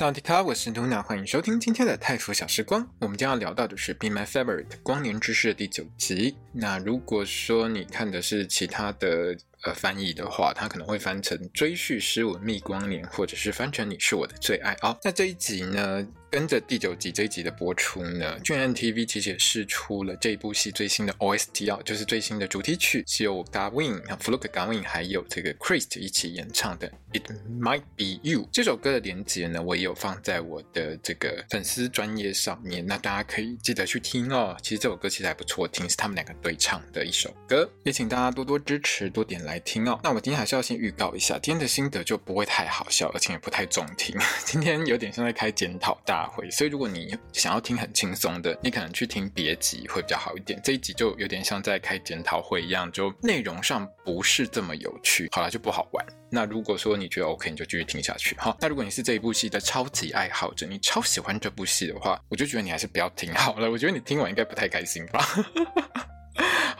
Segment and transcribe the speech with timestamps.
[0.00, 2.90] 萨瓦迪卡，我是努娜欢迎收听今天的泰服小时光。
[3.00, 6.34] 我们将要聊到的是《Be My Favorite》光年之诗的第九集。
[6.54, 14.98] 那如果说你看的是其他的呃翻译的话，它可能会翻成《追叙诗文觅光年》，或者是翻成《你是我的最爱》哦。
[15.04, 27.28] 那这一集呢，跟着第九集这一集的播出呢，俊 MTV 其实也释出了这部戏最新的 OST 啊，就是最新的主题曲，是由 Gavin、Fluk Gavin 还有这个 Chris 一起演唱的《It
[27.60, 34.56] Might Be You》这首歌的连接呢，我也有放在我的这个粉丝专页上面，那大家可以记得去听哦。
[34.62, 39.98] 其实这首歌其实还不错听，是他们两个对唱的一首歌，也请大家多多支持，多点来听哦。
[40.04, 46.19] 那我今天还是要先预告一下，今天的心得就不会太好笑，而且也不太中听， 今天有点像在开检讨大。
[46.50, 50.60] 所以，如果你想要听很轻松的，你可能去听别集会比较好一点。
[50.62, 56.04] 这一集就有点像在开检讨会一样，就内容上不是这么有趣，好了就不好玩。
[56.30, 58.56] 那如果说你觉得 OK，你就继续听下去哈。
[58.60, 63.70] 那如果你是这一部戏的超级爱好者，你超喜欢这部戏的话，我就觉得你还是不要听好了。
[63.70, 65.26] 我觉得你听完应该不太开心吧。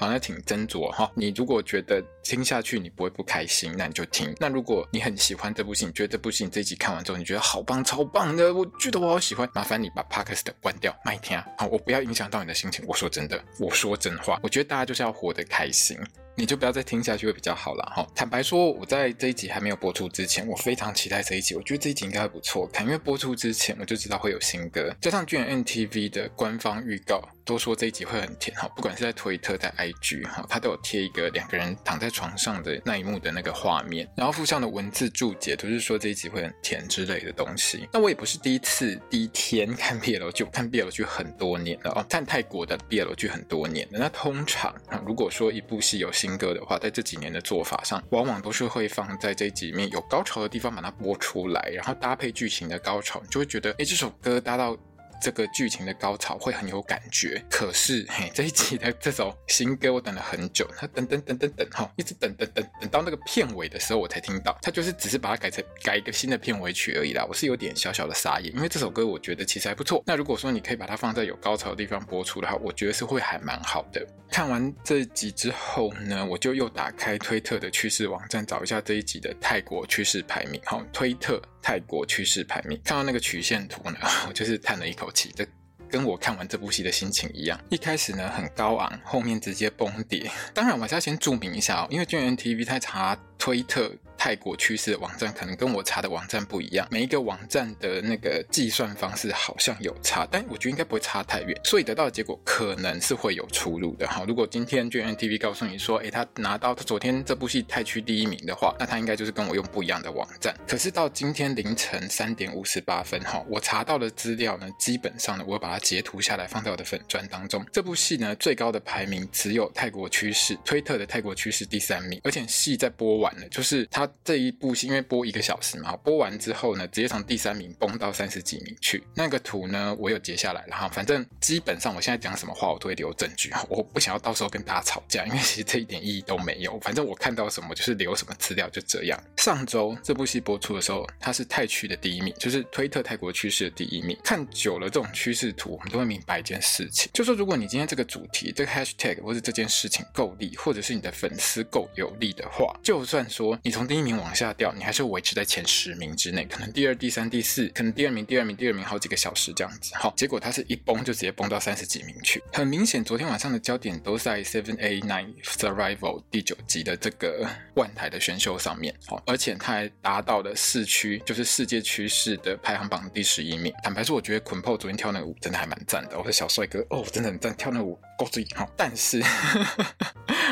[0.01, 1.13] 好，像挺斟酌哈。
[1.15, 4.35] 你如果觉得听下去你不会不开心，那你就听。
[4.41, 11.47] 那如果你很喜欢这部戏，你觉得这部戏你这一集看完之后，你觉得好棒、超棒的，我觉得我好喜欢，麻烦你把 Podcast 关掉，慢听啊。
[11.59, 12.83] 好，我不要影响到你的心情。
[12.89, 14.41] 我说真的，我说真话。
[14.43, 15.99] 我觉得大家就是要活得开心，
[16.41, 18.07] 你就不要再听下去会比较好了哈。
[18.15, 21.55] 坦白说，我在这一集还没有播出之前，我非常期待这一集。
[21.55, 27.21] 我觉得这一集应该会不错看，因为播出之前我就知道会有新歌，加上 GMMTV 的官方预告。
[27.43, 37.89] 都说这一集会很甜哈，不管是在推特、在 IG 哈，他都有贴一个两个人躺在床上的那一幕的那个画面，然后附上的文字注解都是说这一集会很甜之类的东西。
[37.93, 43.99] 那我也不是第一次第一天看 BL 剧，看 BL 剧很多年了哦，看泰国的 BL 剧很多年了。
[43.99, 54.77] 那通常啊，如果说一部戏有新歌的话，在这几年的做法上，往往都是会放在这几面有高潮的地方把它播出来，然后搭配剧情的高潮，你就会觉得哎，这首歌搭到。
[55.21, 67.25] 这个剧情的高潮会很有感觉，可是嘿，这一集的这首新歌我等了很久，他等等等等等哈，一直等等等等到那个片尾的时候我才听到，他就是只是把它改成改一个新的片尾曲而已啦。
[67.29, 70.03] 我是有点小小的傻眼，因为这首歌我觉得其实还不错。
[70.07, 74.07] 那如果说你可以把它放在有高潮的地方播出的话，我觉得是会还蛮好的。
[74.31, 81.41] 看完这一集之后呢，我就又打开推特的趋势网站找一下这一集的泰国趋势排名，好，推特。
[81.63, 85.47] 泰国趋势排名，看到那个曲线图呢， 我就是叹了一口这
[85.89, 87.61] 跟我看完这部戏的心情一样。
[87.69, 90.31] 一开始呢很高昂，后面直接崩跌。
[90.55, 93.93] 当然，我还是要先注明一下哦，因为 GMMTV 太差推特。
[94.21, 104.07] 泰国趋势的网站可能跟我查的网站不一样，每一个网站的那个计算方式好像有差，但我觉得应该不会差太远，所以得到的结果可能是会有出入的。
[104.07, 110.55] 好，如果今天 GNTV 告诉你说，诶，他拿到他昨天这部戏泰区第一名的话，那他应该就是跟我用不一样的网站。
[110.69, 117.65] 可是到今天凌晨三点五十八分，哈，我查到的资料呢，基本上呢，我会把它截图下来放在我的粉专当中。
[117.73, 123.87] 这部戏呢，最高的排名只有泰国趋势，推特的泰国趋势第三名，而且戏在播完了，就是
[124.25, 129.03] 这一部戏因为播一个小时嘛，播完之后呢，直接从第三名崩到三十几名去。
[129.15, 130.89] 那个图呢，我有截下来了哈。
[130.89, 133.53] 反正基本上我现在讲什么话，我都会留证据。
[133.69, 136.79] 我不想要到时候跟大家吵架，因为其实这一点意义都没有。
[136.81, 139.23] 反正我看到什么就是留什么资料，就这样。
[139.37, 144.17] 上周这部戏播出的时候，它是泰区的第一名，就是推特泰国趋势的第一名。
[144.25, 159.95] 看久了这种趋势图，我们都会明白一件事情，就说如果你今天这个主题、这个 hashtag 或者这件事情够力，或者是你的粉丝够有力的话，就算说你从第一一名往下掉，你还是维持在前十名之内，可能第二、第三、第四，可能第二名、第二名、第二名好几个小时这样子。
[159.95, 162.43] 好，结果它是一崩就直接崩到三十几名去。
[162.53, 168.95] 很明显，昨天晚上的焦点都在 Seven A Nine Survival 第九集的这个万台的选秀上面。
[169.07, 173.73] 好，而且它还达到了四区，就是世界趋势的排行榜第十一名。
[173.83, 176.19] 坦白说，我觉得捆炮昨天跳那个舞真的还蛮赞的。
[176.19, 178.47] 我的小帅哥哦，真的很赞，跳那个舞够注意。
[178.55, 179.23] 好，但是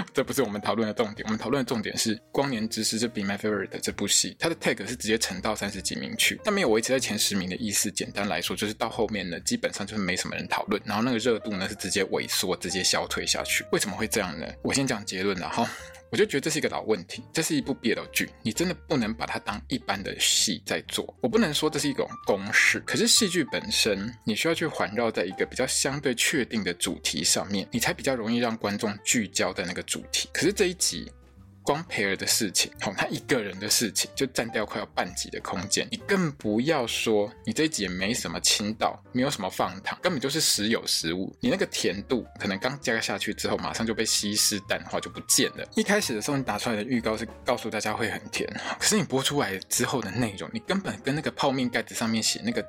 [0.15, 7.91] 这不是我们讨论的重点，我们讨论的重点是《光年之师》这 Be My Favorite》的这部戏，它的 tag 是直接沉到三十几名去，但没有维持在前十名的意思。
[7.91, 13.65] 简单来说，就是到后面呢，基本上就是没什么人讨论，然后那个热度呢是直接萎缩，直接消退下去。
[13.73, 14.47] 为什么会这样呢？
[14.63, 15.67] 我先讲结论，然后。
[16.11, 21.15] 我就觉得这是一个老问题，这是一部 BL 剧，你真的不能把它当一般的戏在做。
[21.21, 30.29] 我不能说这是一种公式，可是戏剧本身，你需要去环绕在一个比较相对确定的主题上面，你才比较容易让观众聚焦在那个主题。
[30.33, 31.11] 可是这一集。
[31.69, 35.87] 光培儿的事情，哦，他一个人的事情就占掉快要半集的空间。
[35.91, 41.31] 你更不要说，你这一集也没什么倾倒，没有什么放糖，根本就是时有时无。
[41.41, 45.69] 你那个甜度可能刚加下去之后，马上就被稀释淡化，就不见了。
[45.77, 48.49] 一开始的时候，你打出来的预告是告诉大家会很甜，
[48.81, 52.67] 可是你播出来之后的内容，你根本跟那个泡面盖子上面写那个。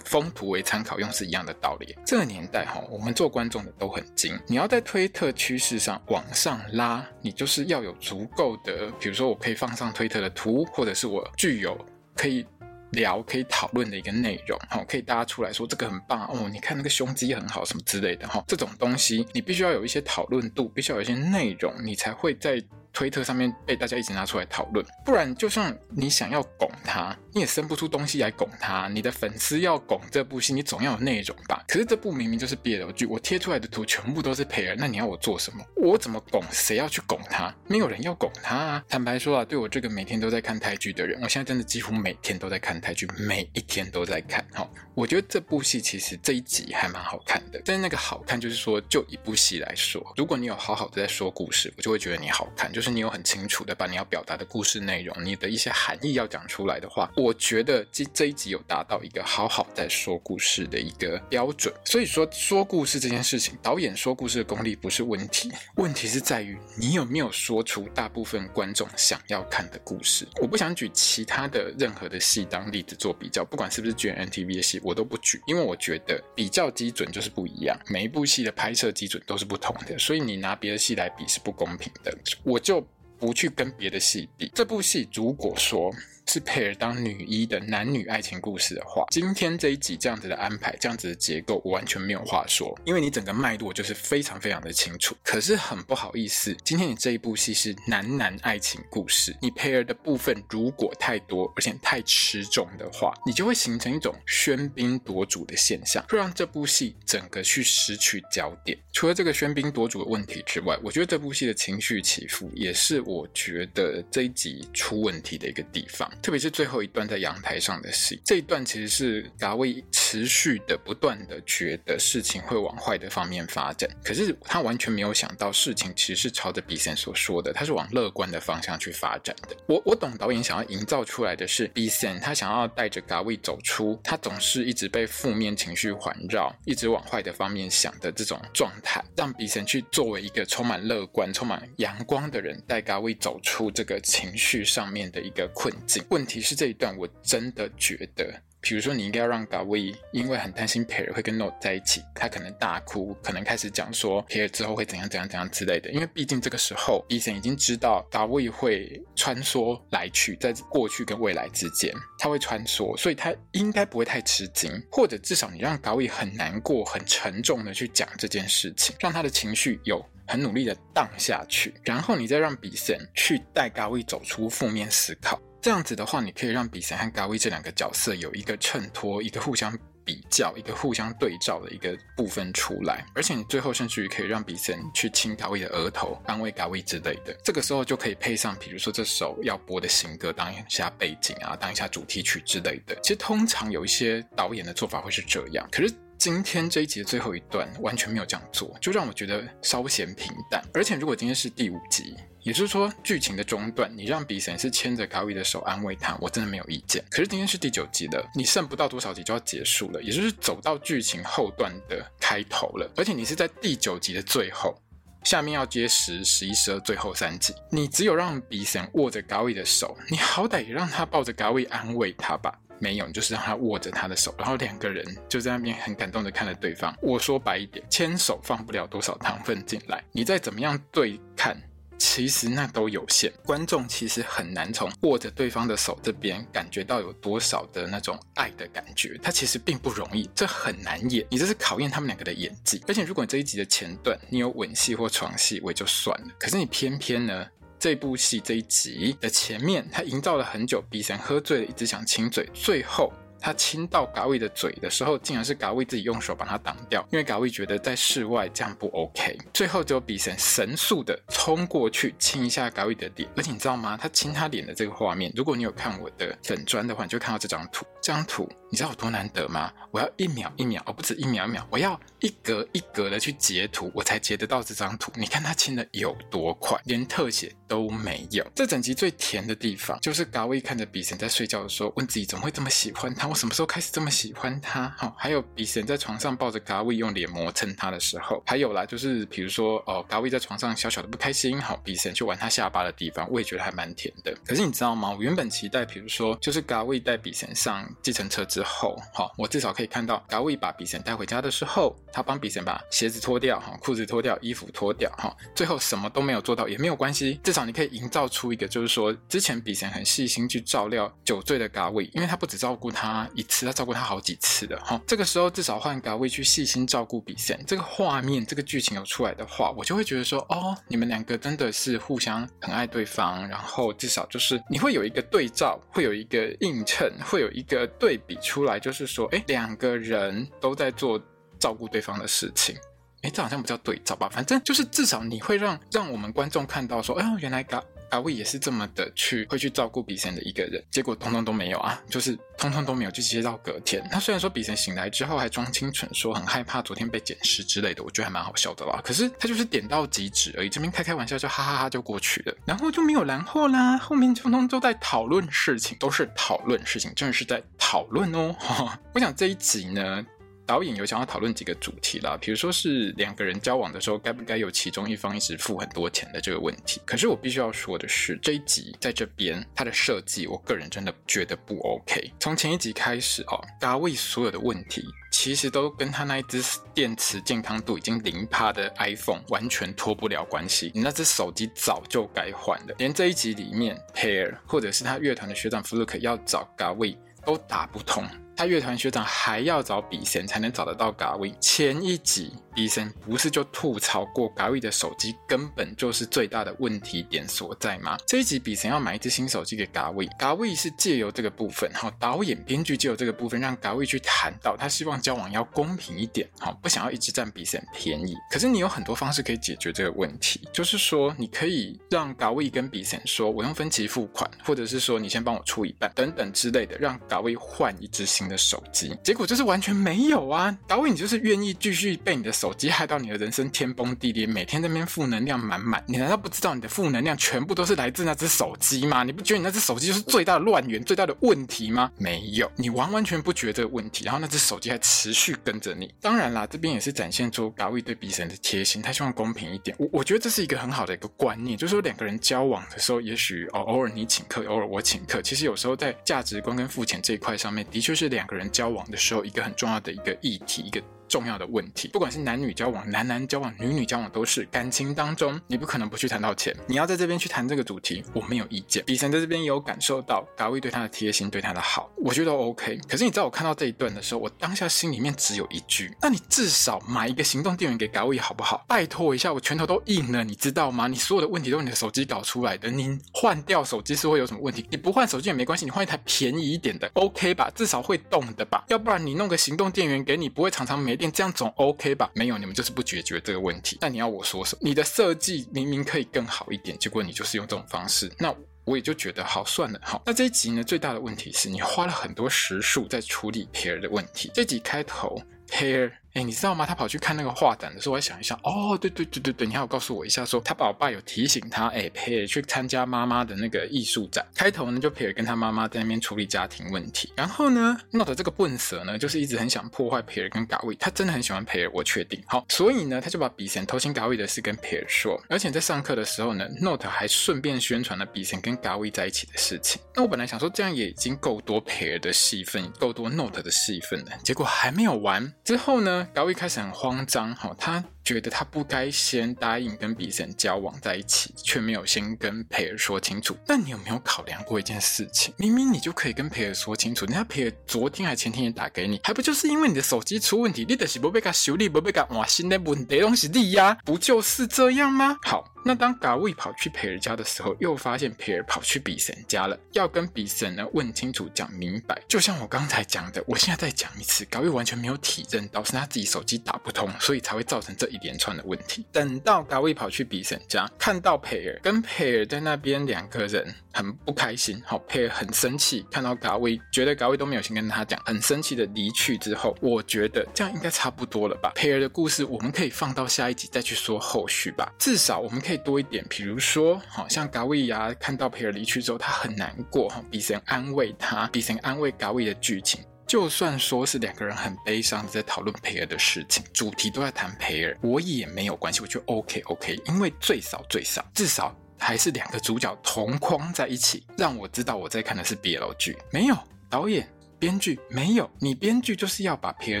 [0.04, 1.96] 封图为参考用是一样的道理。
[2.04, 4.38] 这个年代哈，我们做观众的都很精。
[4.46, 11.78] 你要在推特趋势上往上拉，你就是要有足够的，比如说我可以放上推特的图，或者是我具有
[12.14, 12.44] 可以
[12.90, 22.62] 聊、可以讨论的一个内容，哈，可以大家出来说这个很棒哦，你看那个胸肌很好什么之类的哈，这种东西你必须要有一些讨论度，必须要有一些内容，你才会在。
[22.96, 28.88] 推特上面被大家一直拿出来讨论，不然就算你想要拱他，你也生不出东西来拱他。
[28.88, 31.62] 你的粉丝要拱这部戏，你总要有内容吧？
[31.68, 35.62] 可是这部明明就是 BL 剧，我贴出来的图全部都是培儿，那你要我做什么？
[35.76, 36.42] 我怎么拱？
[36.50, 37.54] 谁要去拱他？
[37.68, 38.84] 没有人要拱他啊！
[38.88, 44.42] 坦白说啊，对我这个每天都在看泰剧的人，我现在真的几乎每天都在看泰剧，每一天都在看。
[44.54, 47.60] 好，我觉得这部戏其实这一集还蛮好看的。
[47.62, 52.85] 但是那个好看，就是说就一部戏来说，如果你有好好的在说故事，我就会觉得你好看，就是。
[52.86, 61.74] 是你有很清楚的把你要表达的故事内容，你的一些含义要讲出来的话，我觉得这这一集有达到一个好好在说故事的一个标准。
[61.84, 70.24] 所以说，说故事这件事情，导演说故事的功力不是问题，问题是在于你有没有说出大部分观众想要看的故事。
[70.40, 82.16] 我不想举其他的任何的戏当例子做比较，不管是不是 G N T V 的戏，我都不举，因为我觉得比较基准就是不一样，每一部戏的拍摄基准都是不同的，所以你拿别的戏来比是不公平的。
[82.44, 82.75] 我就。
[83.18, 85.92] 不去跟别的戏比，这部戏如果说。
[86.28, 95.16] 是培儿当女一的男女爱情故事的话，今天这一集这样子的安排，这样子的结构，我完全没有话说，因为你整个脉络就是非常非常的清楚。
[95.22, 108.76] 可是很不好意思，今天你这一部戏是男男爱情故事，你培儿的部分如果太多，而且太吃重的话，你就会形成一种喧宾夺主的现象，会让这部戏整个去失去焦点。
[108.92, 116.10] 除了这个喧宾夺主的问题之外，我觉得这部戏的情绪起伏也是我觉得这一集出问题的一个地方。
[116.22, 129.56] 特别是最后一段在阳台上的戏，这一段其实是嘎威持续的、不断的觉得事情会往坏的方面发展，可是他完全没有想到事情其实是朝着比森所说的，他是往乐观的方向去发展的。
[129.66, 146.02] 我我懂导演想要营造出来的是比森，他想要带着嘎威走出他总是一直被负面情绪环绕、一直往坏的方面想的这种状态，让比森去作为一个充满乐观、充满阳光的人，带嘎威走出这个情绪上面的一个困境。
[146.10, 155.90] 问题是这一段我真的觉得，比如说你应该要让嘎威因为很担心培儿会跟诺在一起，他可能大哭，可能开始讲说培儿之后会怎样怎样怎样之类的。
[155.90, 175.40] 因为毕竟这个时候，伊森已经知道嘎威会穿梭来去，在过去跟未来之间，他会穿梭，所以他应该不会太吃惊，或者至少你让嘎威很难过、很沉重的去讲这件事情，让他的情绪有很努力的荡下去，然后你再让比森去带嘎威走出负面思考。
[175.66, 183.04] 这样子的话，你可以让比森和嘎威这两个角色有一个衬托，一个互相比较，一个互相对照的一个部分出来。
[183.16, 187.36] 而且你最后甚至于可以让比森去亲嘎威的额头，安慰嘎威之类的。
[187.42, 192.94] 这个时候就可以配上，比如说这首要播的新歌当一下背景啊，当一下主题曲之类的。
[193.02, 200.62] 其实通常有一些导演的做法会是这样，可是今天这一集的最后一段完全没有这样做，就让我觉得稍显平淡。
[200.72, 202.14] 而且如果今天是第五集。
[202.46, 207.04] 也就是说，剧情的中段，你让比森是牵着嘎威的手安慰他，我真的没有意见。
[207.10, 212.88] 可是今天是第九集了，你剩不到多少集就要结束了，也就是走到剧情后段的开头了。
[212.96, 214.80] 而且你是在第九集的最后，
[215.24, 222.56] 下面要接十、十一、十二最后三集，你只有让比森握着嘎威的手，你好歹也让他抱着嘎威安慰他吧？
[222.78, 226.96] 没有，你就是让他握着他的手，然后两个人就在那边很感动的看着对方。
[227.02, 231.60] 我说白一点，牵手放不了多少糖分进来，你再怎么样对看。
[231.98, 242.82] 其实那都有限，观众其实很难从握着对方的手这边感觉到有多少的那种爱的感觉，他其实并不容易，这很难演，你这是考验他们两个的演技。
[242.86, 247.46] 而且如果这一集的前段你有吻戏或床戏，我也就算了，可是你偏偏呢？
[247.78, 253.12] 这部戏这一集的前面，他营造了很久，比森喝醉了，一直想亲嘴，最后。
[253.46, 259.38] 他亲到嘎位的嘴的时候，竟然是嘎位自己用手把它挡掉，因为嘎位觉得在室外这样不 OK。
[259.54, 263.96] 最后只有比神神速的冲过去亲一下嘎位的脸，而且你知道吗？
[264.02, 267.86] 他亲他脸的这个画面，如果你有看我的粉砖的话，你就看到这张图。
[268.02, 269.72] 这张图你知道有多难得吗？
[269.90, 275.12] 我要一秒一秒，哦，不止一秒一秒，我要一格一格的去截图，我才截得到这张图。
[275.14, 278.44] 你看他亲的有多快，连特写都没有。
[278.54, 283.28] 这整集最甜的地方，就是嘎位看着比森在睡觉的时候，问自己怎么会这么喜欢他。
[283.28, 284.92] 我什么时候开始这么喜欢他？
[284.98, 294.36] 好，还有比森在床上抱着嘎位用脸磨蹭他的时候，还有啦，就是比如说哦，嘎位在床上小小的不开心，好，比森去玩他下巴的地方，我也觉得还蛮甜的。
[294.44, 295.12] 可是你知道吗？
[295.16, 331.20] 我原本期待，比如说就是嘎位带比森上计程车之后，后好，我至少可以看到嘎位把比森带回家的时候，他帮比森把鞋子脱掉，哈，裤子脱掉，衣服脱掉，哈，最后什么都没有做到也没有关系，至少你可以营造出一个，就是说之前比森很细心去照料酒醉的嘎位，因为他不只照顾他一次，他照顾他好几次的，哈，这个时候至少换嘎位去细心照顾比森，这个画面，这个剧情有出来的话，我就会觉得说，哦，你们两个真的是互相很爱对方，然后至少就是你会有一个对照，会有一个映衬，会有一个对比出来，就是说，哎，两个人都在做
[331.58, 332.76] 照顾对方的事情，
[333.22, 334.28] 哎，这好像不叫对照吧？
[334.30, 337.82] 反正就是至少你会让让我们观众看到说，哎，原来嘎。
[338.10, 344.06] 嘎位也是这么的去会去照顾比森的一个人，结果通通都没有啊，就是通通都没有，就接到隔天。
[344.10, 349.00] 他虽然说比森醒来之后还装清纯，说很害怕昨天被捡尸之类的，我觉得还蛮好笑的啦。
[349.04, 353.98] 可是他就是点到即止而已，这边开开玩笑就哈哈哈就过去了，然后就没有然后啦。
[353.98, 358.54] 后面通通都在讨论事情，都是讨论事情，真的是在讨论哦。
[359.12, 360.24] 我想这一集呢。
[360.66, 367.00] 导演有想要讨论几个主题啦，比如说是两个人交往的时候，该不该有其中一方一直付很多钱的这个问题。
[367.06, 372.32] 可是我必须要说的是，这一集在这边它的设计，我个人真的觉得不 OK。
[372.40, 376.60] 从前一集开始哦，大卫所有的问题其实都跟他那一只
[376.92, 380.90] 电池健康度已经零趴的 iPhone 完全脱不了关系。
[380.92, 382.94] 你那只手机早就该换了。
[382.98, 388.26] 连这一集里面，Pear 或者是他乐团的学长 Fluke 要找嘎位都打不通。
[388.56, 391.54] 他乐团学长还要找比森才能找得到嘎位。
[391.60, 398.16] 前一集比森不是就吐槽过嘎位的手机根本就是最大的问题点所在吗？
[398.26, 408.34] 这一集比森要买一支新手机给嘎位，嘎位是借由这个部分，好，导演编剧借由这个部分让嘎位去谈到他希望交往要公平一点，好，不想要一直占比森便宜。
[408.50, 420.76] 可是你有很多方式可以解决这个问题，就是说你可以让嘎位跟比森说，我用分期付款，或者是说你先帮我出一半等等之类的，让嘎位换一支新的手机，结果就是完全没有啊！
[420.86, 426.02] 嘎位，你就是愿意继续被你的手机害到你的人生天崩地裂，每天在那边负能量满满。
[426.06, 429.22] 你难道不知道你的负能量全部都是来自那只手机吗？
[429.22, 432.10] 你不觉得你那只手机就是最大的乱源、最大的问题吗？
[432.18, 436.12] 没有，你完完全不觉得这个问题，然后那只手机还持续跟着你。
[436.20, 439.96] 当然啦，这边也是展现出嘎位对比神的贴心，他希望公平一点。
[439.98, 448.70] 我我觉得这是一个很好的一个观念，就是说两个人交往的时候，也许哦偶尔你请客，偶尔我请客，其实有时候在价值观跟付钱这一块上面，的确是两个人。
[448.70, 451.02] 交往的时候，一个很重要的一个议题，一个。
[451.28, 456.74] 重要的问题，不管是男女交往、男男交往、女女交往，都是感情当中，你不可能不去谈到钱。
[456.86, 459.04] 你要在这边去谈这个主题，我没有意见。
[459.04, 462.98] 比森在这边也有感受到嘎位对他的贴心，对他的好，我觉得 OK。
[463.08, 468.84] 可是你知道我看到这一段的时候，我当下心里面只有一句：那你至少买一个行动电源给嘎位好不好？
[468.88, 471.06] 拜托一下，我拳头都硬了，你知道吗？
[471.08, 472.90] 你所有的问题都是你的手机搞出来的。
[472.90, 474.86] 你换掉手机是会有什么问题？
[474.90, 477.70] 你不换手机也没关系，你换一台便宜一点的，OK 吧？
[477.74, 478.84] 至少会动的吧？
[478.88, 482.14] 要不然你弄个行动电源给你，不会常常没这样总 OK。
[482.14, 483.98] 吧，没有，你们就是不解决这个问题。
[484.00, 484.80] 那你要我说什么？
[484.82, 488.30] 你的设计明明可以更好一点，结果你就是用这种方式。
[488.38, 488.54] 那
[488.84, 490.00] 我也就觉得好算了。
[490.02, 494.50] 好，那这一集呢，最大的问题是你花了很多时数在处理 pair 的问题。
[494.54, 496.10] 这集开头 pair。
[496.36, 496.84] 哎，你知道吗？
[496.84, 504.46] 他跑去看那个画展的时候，我还想一下，哦，对对对对对，你还有告诉我一下说，说他爸爸有提醒他，哎，Pear 去参加妈妈的那个艺术展。
[504.54, 507.32] 开头呢，就 Pear 跟他妈妈在那边处理家庭问题。
[507.36, 512.42] 然后呢，Note 这个笨蛇呢，就是一直很想破坏 Pear 跟嘎位，他真的很喜欢 Pear，我确定。
[512.46, 520.02] 好，所以呢，他就把比森偷亲嘎位的事跟 Pear 说，而且在上课的时候呢，Note 还顺便宣传了比森跟嘎位在一起的事情。
[520.14, 525.50] 那我本来想说，这样也已经够多 Pear 的戏份，够多 Note 的戏份了，结果还没有完。
[525.64, 533.56] 之后呢，高一开始很慌张，哈，他觉得他不该先答应跟比森交往在一起，却没有先跟培尔说清楚。
[533.64, 535.54] 但你有没有考量过一件事情？
[535.56, 543.96] 明明你就可以跟培尔说清楚，人家培尔昨天还前天也打给你，还不就是因为你的手机出问题，你的是不被他修理，不被他换新的问题东西的呀？
[544.04, 545.38] 不就是这样吗？
[545.42, 545.72] 好。
[545.86, 552.20] 那当嘎威跑去培尔家的时候，又发现培尔跑去比神家了，要跟比神呢问清楚、讲明白。
[552.26, 559.06] 就像我刚才讲的，我现在再讲一次，嘎威完全没有体认到是他自己手机打不通，所以才会造成这一连串的问题。
[559.12, 571.70] 等到嘎威跑去比森家，看到佩尔跟佩尔在那边两个人很不开心，好，佩尔很生气，看到嘎威觉得嘎威都没有先跟他讲，很生气的离去之后，我觉得这样应该差不多了吧？
[571.76, 575.76] 佩尔的故事我们可以放到下一集再去说后续吧，至少我们可以。
[575.86, 596.56] 多一点，比如说，好像嘎威呀，看到佩尔离去之后，他很难过，哈，比森安慰他，比森安慰嘎威的剧情，就算说是两个人很悲伤在讨论培尔的事情，主题都在谈培尔，我也没有关系，我觉得 OK OK，因为最少最少，至少还是两个主角同框在一起，让我知道我在看的是 BL 剧，没有
[596.88, 597.28] 导演。
[597.58, 600.00] 编剧没有，你编剧就是要把培尔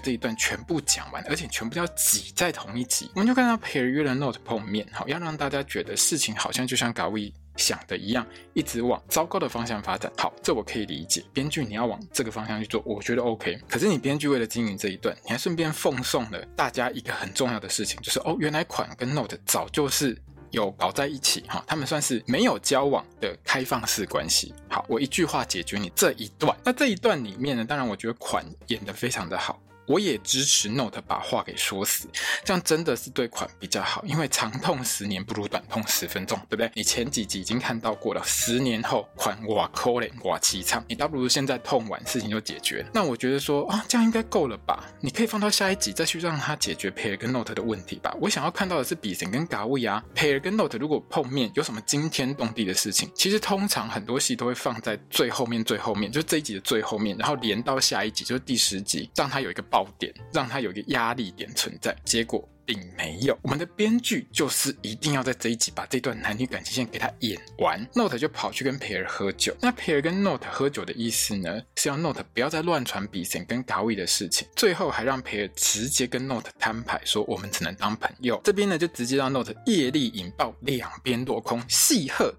[0.00, 3.08] 这一段全部讲完，而且全部要挤在同一集。
[3.14, 10.12] 我们就看到培尔约了 Note 碰面，好，要让大家觉得事情好像就像嘎威想的一样，一直往糟糕的方向发展。
[10.16, 13.58] 好，这我可以理解，编剧你要往这个方向去做，我觉得 OK。
[13.68, 20.20] 可是你编剧为了经营这一段，你还顺便奉送了大家一个很重要的事情，就是哦，原来款跟 Note 早就是。
[20.50, 24.54] 有搞在一起哈，他们算是没有交往的开放式关系。
[24.68, 26.56] 好，我一句话解决你这一段。
[26.64, 29.60] 那这一段里面呢，当然我觉得款演得非常的好。
[29.86, 32.08] 我也支持 Note 把话给说死，
[32.44, 36.70] 这样真的是对款比较好，因为长痛十年不如短痛十分钟，对不对？
[36.74, 42.84] 你前几集已经看到过了，十年后款哇可怜哇凄惨，你倒不如现在痛完事情就解决。
[42.94, 44.84] 那我觉得说啊，这样应该够了吧？
[45.00, 48.16] 你可以放到下一集再去让他解决 Pair 跟 Note 的问题吧。
[48.20, 59.62] 我想要看到的是比森跟嘎威啊，培尔跟 Note 如果碰面有什么惊天动地的事情，其实通常很多戏都会放在最后面最后面，就这一集的最后面，然后连到下一集就是第十集，让他有一个。
[59.74, 63.36] 爆点，让他有一个压力点存在，结果并没有。
[63.42, 67.84] 我们的编剧就是一定要在这一集把这段男女感情线给他演完。
[67.92, 74.46] Note 就跑去跟培尔喝酒，那培尔跟 Note 喝酒的意思呢，是要 Note 不要再乱传比森跟嘎威的事情。
[74.54, 78.40] 最后还让培尔直接跟 Note 摊牌，说我们只能当朋友。
[78.44, 82.32] 这边呢，就直接让 Note 业力引爆，两边落空，戏贺。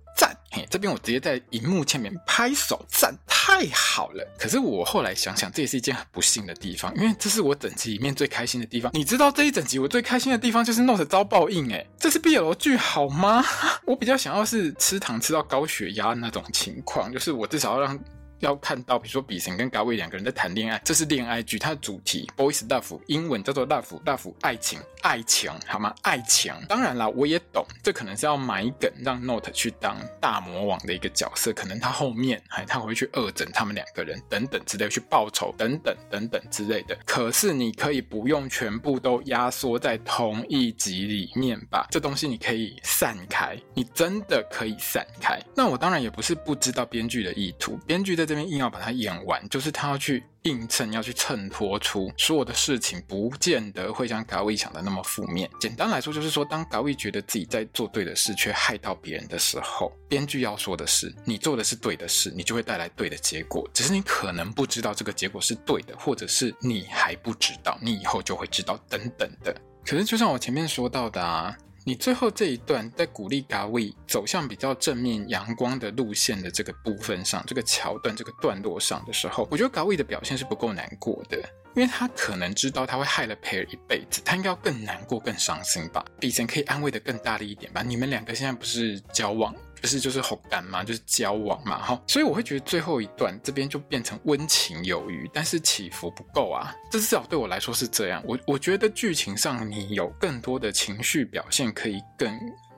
[0.69, 4.25] 这边我直接在荧幕前面拍手赞，太好了。
[4.37, 8.91] 可是我后来想想，这也是一件很不幸的地方，因为这是我整集里面最开心的地方。
[8.93, 13.43] 你知道这一整集我最开心的地方就是 Note 遭报应，哎，这是 BL 剧好吗？
[13.85, 17.99] 我比较想要是吃糖吃到高血压那种情况，就是我至少要让。
[18.39, 25.93] 要看到，比如说比神跟嘎威两个人在谈恋爱，这是恋爱剧，它的主题 boys love，英文叫做 love，love 爱情，爱情好吗？
[26.01, 26.53] 爱情。
[26.67, 36.97] 当然啦，我也懂，这可能是要埋梗，让 Note 去当大魔王的一个角色，可能他后面还他会去恶整他们两个人等等之类，去报仇等等等等之类的。
[37.05, 41.87] 可是你可以不用全部都压缩在同一集里面吧？
[41.89, 45.39] 这东西你可以散开，你真的可以散开。
[45.55, 48.45] 那我当然也不是不知道编剧的意图，编剧的在这。
[48.45, 55.49] 硬要把它演完，就是他要去映衬，要去衬托出所有的事情，不见得会像嘎威想的那么负面。
[55.59, 63.67] 简单来说，就是说，当嘎威觉得自己在做对的事，却害到别人的时候，编剧要说的是，你做的是对的事，你就会带来对的结果。
[63.73, 69.51] 只是你可能不知道这个结果是对的，或者是你还不知道，你以后就会知道，等等的。
[69.83, 71.57] 可是，就像我前面说到的啊。
[71.87, 81.37] 你最后这一段在鼓励嘎威走向比较正面阳光的路线的这个部分上，这个桥段、这个段落上的时候，我觉得 Gavi 的表现是不够难过的，
[81.75, 86.03] 因为他可能知道他会害了佩尔一辈子，他应该要更难过、更伤心吧？
[86.19, 87.83] 比以前可以安慰的更大力一点吧？
[87.83, 89.53] 你们两个现在不是交往？
[89.85, 98.21] 不是就是好感嘛，就是交往嘛，哈，所以我会觉得最后一段这边就变成温情有余，但是起伏不够啊，这至少对我来说是这样。
[98.25, 102.35] 我我觉得剧情上你有更多的情绪表现可以更。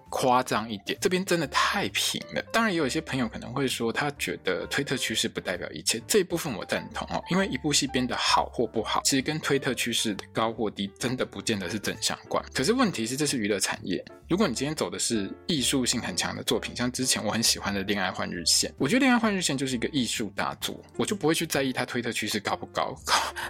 [0.09, 2.41] 夸张一点，这边真的太平了。
[2.51, 6.01] 当然，也有一些朋友可能会说，他觉得推特趋势不代表一切。
[6.07, 12.43] 这一部分我赞同哦，因为一部戏编得好或不好，其实跟推特趋势高或低真的不见得是正相关。
[12.53, 14.03] 可是问题是，这是娱乐产业。
[14.29, 22.93] 如果你今天走的是艺术性很强的作品，像之前我很喜欢的《恋爱换日线》，我觉得《恋爱换日线》就是一个艺术大作，我就不会去在意它推特趋势高不高。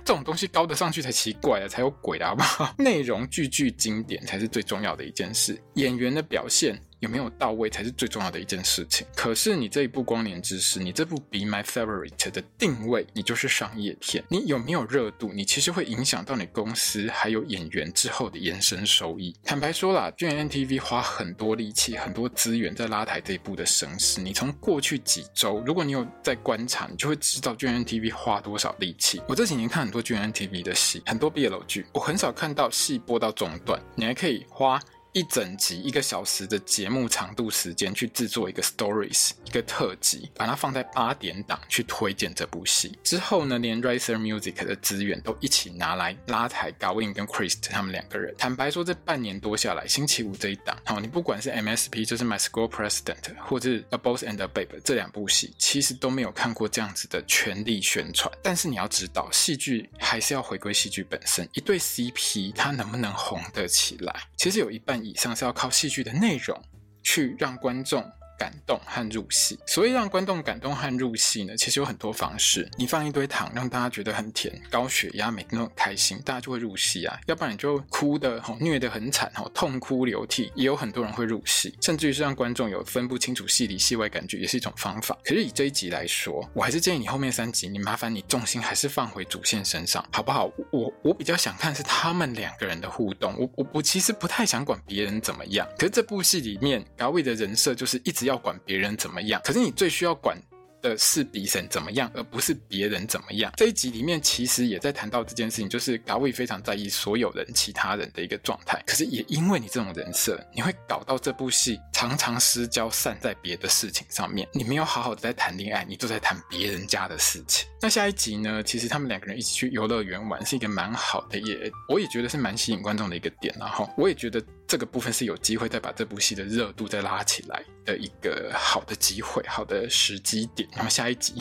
[0.05, 2.73] 这种东西高得上去才奇怪啊，才有鬼的好不好？
[2.77, 5.59] 内容句句经典才是最重要的一件事。
[5.73, 9.05] 演员的表线有没有到位才是最重要的一件事情。
[9.15, 14.23] 可是你这一部《光年之时》，你这部《Be My Favorite》的定位，你就是商业片。
[14.29, 15.31] 你有没有热度？
[15.31, 19.35] 你其实会影响到你公司还有演员之后的延伸收益。
[19.43, 24.19] 坦白说啦，GMMTV 花很多力气、很多资源在拉抬这一部的声势。
[24.19, 29.21] 你从过去几周，如果你有在观察，你就会知道 GMMTV 花多少力气。
[29.27, 34.79] 我这几年看很多 GMMTV 的戏，很多 BL 剧，我很少看到戏播到中段，你还可以花。
[35.17, 42.95] 一整集一个小时的节目长度时间去制作一个 stories 一个特辑，把它放在八点档去推荐这部戏。
[43.03, 48.35] 之后呢，连 Riser Music 的资源都一起拿来拉抬 Gawin 跟 Christ 他们两个人。
[48.37, 58.31] 坦白说，这半年多下来，星期五这一档，好，你不管是 MSP 就是 My School President，或者 A Boss and a Babe 这两部戏，其实都没有看过这样子的全力宣传。
[58.43, 66.59] 但是你要知道，戏剧还是要回归戏剧本身，一对 CP 它能不能红得起来，其实有一半像是要靠戏剧的内容
[67.03, 68.03] 去让观众
[68.37, 72.69] 感动和入戏，所以让观众感动和入戏呢，其实有很多方式。
[72.77, 77.19] 你放一堆糖，让大家觉得很甜，高血压，每天都很开心，大家就会入戏啊。
[77.25, 81.75] 要不然你就哭的吼，虐得很惨吼，痛哭流涕，也有很多人会入戏。
[81.81, 85.17] 甚至于是让观众有分不清楚戏里戏外感觉，也是一种方法。
[85.23, 90.45] 可是以这一集来说，我还是建议你后面三集，你麻烦你重心还是放回主线身上，好不好？
[90.71, 93.33] 我我比较想看是他们两个人的互动。
[93.39, 95.67] 我我我其实不太想管别人怎么样。
[95.77, 98.26] 可是这部戏里面，高伟的人设就是一直。
[98.27, 100.37] 要管别人怎么样，可是你最需要管
[100.79, 103.51] 的是比神怎么样，而不是别人怎么样。
[103.57, 108.79] 这一集里面其实也在谈到这件事情，就是大卫非常在意所有人、其他人的一个状态。
[108.85, 114.47] 可是也因为你这种人设，你会搞到这部戏常常失焦，散在别的事情上面。
[114.53, 117.67] 你没有好好的在谈恋爱，你都在谈别人家的事情。
[117.81, 118.61] 那下一集呢？
[118.61, 123.55] 其实他们两个人一起去游乐园玩，是一个蛮好的，也我也觉得是蛮吸引观众的一个点。
[123.59, 130.67] 然后我也觉得这个部分是有机会再把这部戏的热度再拉起来的一个好的机会、好的时机点。
[130.73, 131.35] 然后下一集。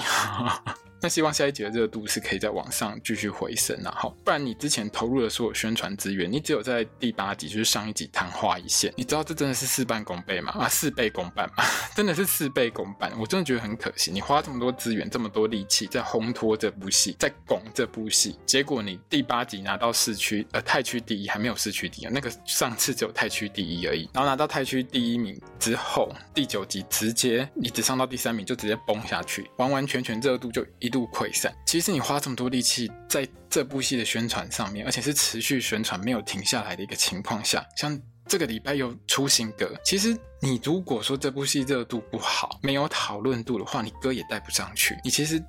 [1.00, 10.52] 那希望下一集的热度是可以在往上继续回升，然后不然你之前投入的所有宣传资源，你只有在第八集就是上一集昙花一现，你知道这真的是事半功倍吗？
[10.58, 11.64] 啊，事倍功半吗？
[11.94, 14.10] 真的是事倍功半，我真的觉得很可惜。
[14.10, 24.08] 你花这么多资源、这么多力气在烘托这部戏，在拱这部戏，结果你第八集拿到市区呃泰区第一，还没有市区第一，那个上次只有泰区第一而已。
[24.14, 30.85] 然后拿到泰区第一名之后，第九集直接你只上到第三名就直接崩下去，完完全全热度就一。
[30.86, 31.52] 一度溃散。
[31.66, 39.74] 其实你花这么多力气在这部戏的宣传上面，而且是持续宣传没有停下来的一个情况下，像这个礼拜又出新歌。
[39.84, 44.96] 其实你如果说这部戏热度不好，没有讨论度的话，你歌也带不上去。
[45.04, 45.42] 你其实。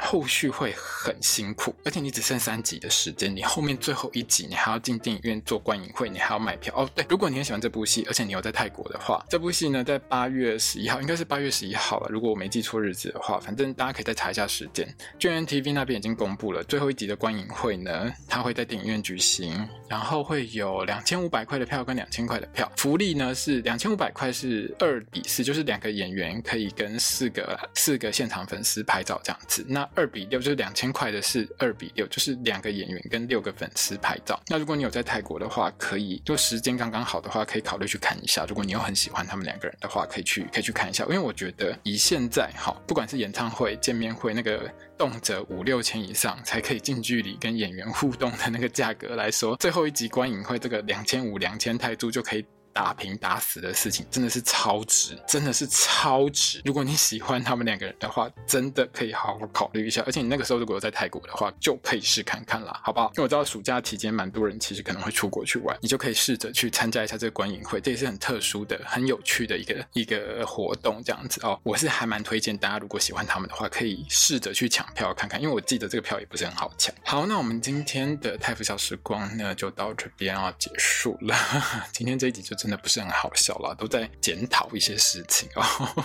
[0.00, 6.88] 后续会很辛苦，而且你只剩三集的时间，你后面最后一集你还要进电影院做观影会，你还要买票哦。
[6.94, 12.08] 对，如果你很喜欢这部戏，而且你有在泰国的话，这部戏呢在八月十一号，应该是八月十一号了。
[12.10, 14.88] 如果我没记错日子的话，反正大家可以再查一下时间。
[15.18, 22.70] GMMTV 那边已经公布了最后一集的观影会呢，它会在电影院举行，然后会有两千五百块的票跟两千块的票。
[22.76, 29.64] 福利呢是两千五百块是二比四，就是两个演员可以跟四个四个现场粉丝拍照这样子。
[29.68, 34.40] 那二比六就是两千块的是二比六，就是两个演员跟六个粉丝拍照。
[34.48, 38.44] 那如果你有在泰国的话，可以就时间刚刚好的话，可以考虑去看一下。
[38.46, 41.04] 如果你又很喜欢他们两个人的话，可以去可以去看一下。
[41.04, 52.44] 因为我觉得以现在哈，不管是演唱会、见面会，那个动辄五六千以上才可以近距离跟演员互动的那个价格来说，最后一集观影会这个两千五两千泰铢就可以。
[52.78, 56.62] 打平打死的事情真的是超值，真的是超值。
[56.64, 60.00] 如果你喜欢他们两个人的话，真的可以好好考虑一下。
[60.06, 63.06] 而且你那个时候如果在泰国的话，就可以试看看啦，好不好？
[63.06, 71.58] 因为我知道暑假期间蛮多人其实可能会出国去玩，你就可以试着去参加一下这个观影会，这也是很特殊的、很有趣的一个一个活动，这样子哦。
[71.64, 76.94] 我是还蛮推荐大家，如果喜欢他们的话，可以试着去抢票看看，因为我记得这个票也不是很好抢。
[77.04, 81.34] 好，那我们今天的泰腐小时光呢，就到这边要结束了。
[81.90, 82.67] 今天这一集就真。
[82.68, 85.62] 真的不是很好笑啦，都在检讨一些事情哦，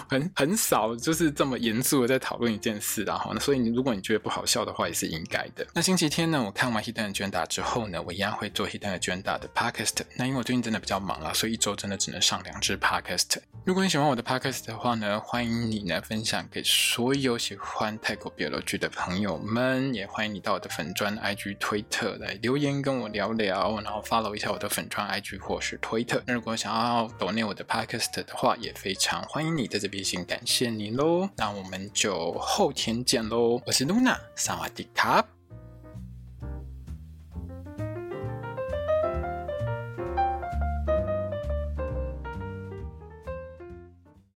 [0.09, 5.67] 很很少就是这么严肃的在讨论一件事，然后那所以你如果你觉得不好笑的话，也是应该的。
[5.73, 10.03] 那星期天呢，我看完 Hidden Agenda 之后呢，我一样会做 Hidden Agenda 的 Podcast。
[10.15, 13.39] 那因为我最近真的比较忙啦，所以一周真的只能上两支 Podcast。
[13.65, 26.23] 如果你喜欢我的 Podcast 的话呢，欢迎你呢分享给所有喜欢泰国 BL 剧的朋友们，也欢迎你到我的粉专 IG 推特来留言跟我聊聊，然后 follow 一下我的粉专 IG 或是推特。
[26.43, 31.29] 如果想要订阅我的 podcast 的话，也非常欢迎你在这边先感谢你喽。
[31.37, 35.25] 那我们就后天见喽，我是 Luna，萨瓦迪卡。